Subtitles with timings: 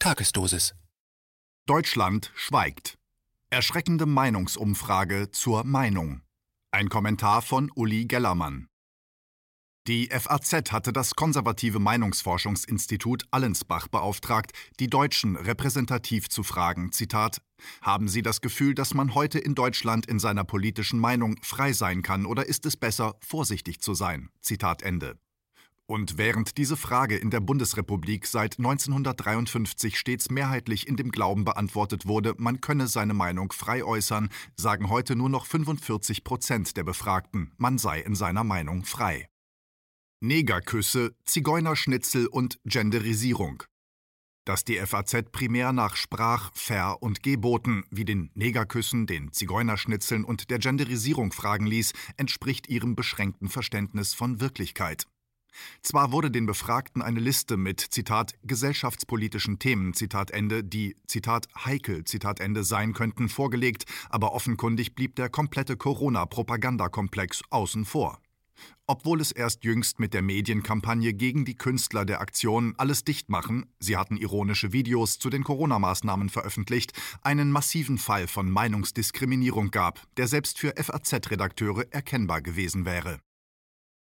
[0.00, 0.76] Tagesdosis.
[1.66, 2.98] Deutschland schweigt.
[3.50, 6.22] Erschreckende Meinungsumfrage zur Meinung.
[6.70, 8.68] Ein Kommentar von Uli Gellermann.
[9.88, 16.92] Die FAZ hatte das konservative Meinungsforschungsinstitut Allensbach beauftragt, die Deutschen repräsentativ zu fragen.
[16.92, 17.42] Zitat:
[17.82, 22.02] Haben Sie das Gefühl, dass man heute in Deutschland in seiner politischen Meinung frei sein
[22.02, 24.30] kann oder ist es besser, vorsichtig zu sein?
[24.42, 25.18] Zitat Ende.
[25.90, 32.06] Und während diese Frage in der Bundesrepublik seit 1953 stets mehrheitlich in dem Glauben beantwortet
[32.06, 37.52] wurde, man könne seine Meinung frei äußern, sagen heute nur noch 45 Prozent der Befragten,
[37.56, 39.28] man sei in seiner Meinung frei.
[40.20, 43.62] Negerküsse, Zigeunerschnitzel und Genderisierung.
[44.44, 50.50] Dass die FAZ primär nach Sprach-, Ver- und Geboten wie den Negerküssen, den Zigeunerschnitzeln und
[50.50, 55.06] der Genderisierung fragen ließ, entspricht ihrem beschränkten Verständnis von Wirklichkeit.
[55.82, 62.04] Zwar wurde den Befragten eine Liste mit Zitat gesellschaftspolitischen Themen Zitat Ende, die Zitat heikel
[62.04, 68.20] Zitat Ende sein könnten, vorgelegt, aber offenkundig blieb der komplette Corona-Propagandakomplex außen vor.
[68.86, 73.66] Obwohl es erst jüngst mit der Medienkampagne gegen die Künstler der Aktion Alles dicht machen,
[73.78, 80.26] sie hatten ironische Videos zu den Corona-Maßnahmen veröffentlicht, einen massiven Fall von Meinungsdiskriminierung gab, der
[80.26, 83.20] selbst für FAZ-Redakteure erkennbar gewesen wäre.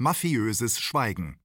[0.00, 1.40] Mafiöses Schweigen.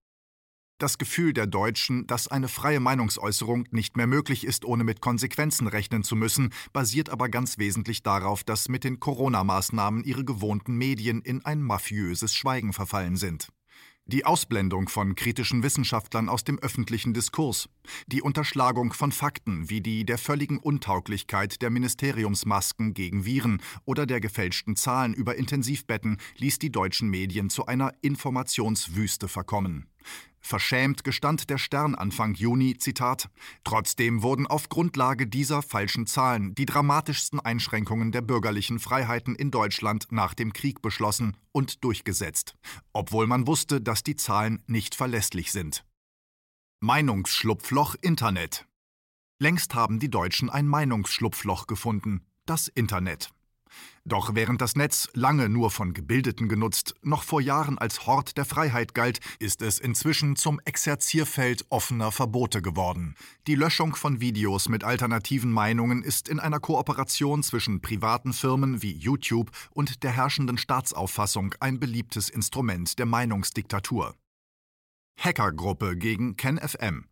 [0.78, 5.66] Das Gefühl der Deutschen, dass eine freie Meinungsäußerung nicht mehr möglich ist, ohne mit Konsequenzen
[5.66, 11.24] rechnen zu müssen, basiert aber ganz wesentlich darauf, dass mit den Corona-Maßnahmen ihre gewohnten Medien
[11.24, 13.48] in ein mafiöses Schweigen verfallen sind.
[14.06, 17.70] Die Ausblendung von kritischen Wissenschaftlern aus dem öffentlichen Diskurs,
[18.08, 24.20] die Unterschlagung von Fakten wie die der völligen Untauglichkeit der Ministeriumsmasken gegen Viren oder der
[24.20, 29.88] gefälschten Zahlen über Intensivbetten ließ die deutschen Medien zu einer Informationswüste verkommen.
[30.46, 33.30] Verschämt gestand der Stern Anfang Juni, Zitat,
[33.64, 40.08] Trotzdem wurden auf Grundlage dieser falschen Zahlen die dramatischsten Einschränkungen der bürgerlichen Freiheiten in Deutschland
[40.12, 42.56] nach dem Krieg beschlossen und durchgesetzt,
[42.92, 45.86] obwohl man wusste, dass die Zahlen nicht verlässlich sind.
[46.82, 48.68] Meinungsschlupfloch Internet
[49.40, 53.30] Längst haben die Deutschen ein Meinungsschlupfloch gefunden, das Internet.
[54.06, 58.46] Doch während das Netz lange nur von Gebildeten genutzt, noch vor Jahren als Hort der
[58.46, 63.16] Freiheit galt, ist es inzwischen zum Exerzierfeld offener Verbote geworden.
[63.48, 68.94] Die Löschung von Videos mit alternativen Meinungen ist in einer Kooperation zwischen privaten Firmen wie
[68.94, 74.16] YouTube und der herrschenden Staatsauffassung ein beliebtes Instrument der Meinungsdiktatur.
[75.18, 77.06] Hackergruppe gegen KenFM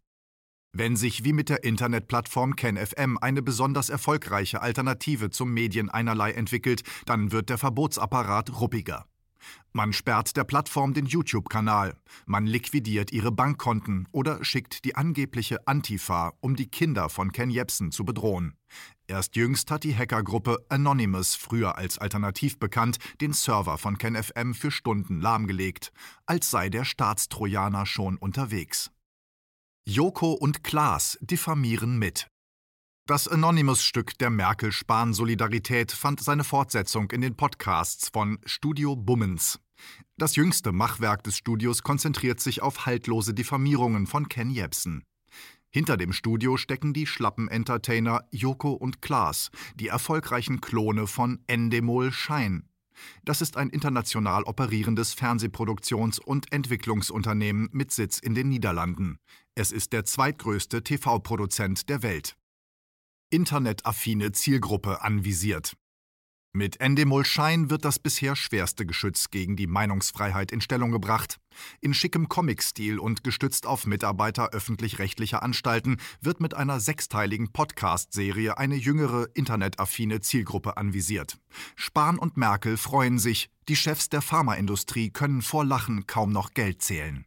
[0.73, 6.83] wenn sich wie mit der Internetplattform KenFM eine besonders erfolgreiche Alternative zum Medien einerlei entwickelt,
[7.05, 9.05] dann wird der Verbotsapparat ruppiger.
[9.73, 11.95] Man sperrt der Plattform den YouTube-Kanal,
[12.25, 17.91] man liquidiert ihre Bankkonten oder schickt die angebliche Antifa, um die Kinder von Ken Jebsen
[17.91, 18.53] zu bedrohen.
[19.07, 24.71] Erst jüngst hat die Hackergruppe Anonymous, früher als alternativ bekannt, den Server von KenFM für
[24.71, 25.91] Stunden lahmgelegt,
[26.25, 28.91] als sei der Staatstrojaner schon unterwegs.
[29.87, 32.27] Joko und Klaas diffamieren mit.
[33.07, 39.59] Das Anonymous-Stück der Merkel-Spahn-Solidarität fand seine Fortsetzung in den Podcasts von Studio Bummens.
[40.17, 45.03] Das jüngste Machwerk des Studios konzentriert sich auf haltlose Diffamierungen von Ken Jebsen.
[45.71, 52.11] Hinter dem Studio stecken die schlappen Entertainer Joko und Klaas, die erfolgreichen Klone von Endemol
[52.11, 52.69] Schein.
[53.23, 59.17] Das ist ein international operierendes Fernsehproduktions- und Entwicklungsunternehmen mit Sitz in den Niederlanden.
[59.55, 62.35] Es ist der zweitgrößte TV-Produzent der Welt.
[63.29, 65.73] Internetaffine Zielgruppe anvisiert.
[66.53, 71.39] Mit Endemol Shine wird das bisher schwerste Geschütz gegen die Meinungsfreiheit in Stellung gebracht.
[71.79, 78.75] In schickem Comic-Stil und gestützt auf Mitarbeiter öffentlich-rechtlicher Anstalten wird mit einer sechsteiligen Podcast-Serie eine
[78.75, 81.37] jüngere, internetaffine Zielgruppe anvisiert.
[81.77, 86.81] Spahn und Merkel freuen sich, die Chefs der Pharmaindustrie können vor Lachen kaum noch Geld
[86.81, 87.23] zählen.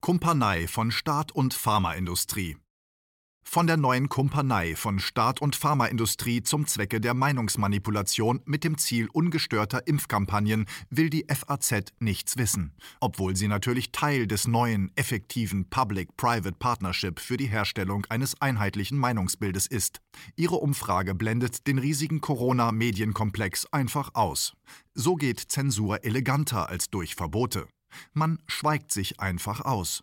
[0.00, 2.58] Kumpanei von Staat und Pharmaindustrie
[3.44, 9.08] von der neuen Kumpanei von Staat und Pharmaindustrie zum Zwecke der Meinungsmanipulation mit dem Ziel
[9.12, 16.56] ungestörter Impfkampagnen will die FAZ nichts wissen, obwohl sie natürlich Teil des neuen, effektiven Public-Private
[16.58, 20.00] Partnership für die Herstellung eines einheitlichen Meinungsbildes ist.
[20.34, 24.54] Ihre Umfrage blendet den riesigen Corona-Medienkomplex einfach aus.
[24.94, 27.68] So geht Zensur eleganter als durch Verbote.
[28.12, 30.02] Man schweigt sich einfach aus.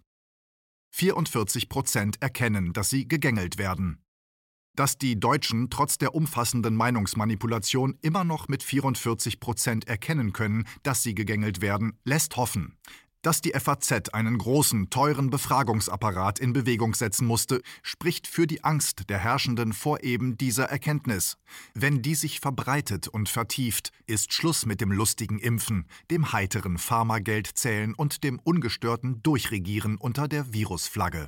[0.91, 4.03] 44 Prozent erkennen, dass sie gegängelt werden.
[4.75, 11.03] Dass die Deutschen trotz der umfassenden Meinungsmanipulation immer noch mit 44 Prozent erkennen können, dass
[11.03, 12.77] sie gegängelt werden, lässt hoffen.
[13.21, 19.09] Dass die FAZ einen großen, teuren Befragungsapparat in Bewegung setzen musste, spricht für die Angst
[19.09, 21.38] der Herrschenden vor eben dieser Erkenntnis.
[21.75, 27.94] Wenn die sich verbreitet und vertieft, ist Schluss mit dem lustigen Impfen, dem heiteren Pharmageldzählen
[27.94, 31.27] und dem ungestörten Durchregieren unter der Virusflagge.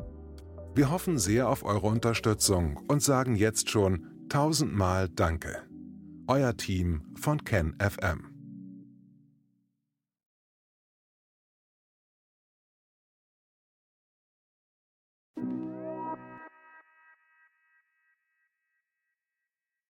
[0.73, 5.63] Wir hoffen sehr auf eure Unterstützung und sagen jetzt schon tausendmal Danke.
[6.27, 8.27] Euer Team von Ken FM.